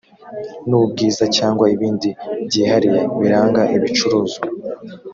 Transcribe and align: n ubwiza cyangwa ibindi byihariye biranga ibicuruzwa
n 0.67 0.71
ubwiza 0.79 1.23
cyangwa 1.37 1.65
ibindi 1.75 2.09
byihariye 2.47 3.01
biranga 3.21 3.61
ibicuruzwa 3.75 4.47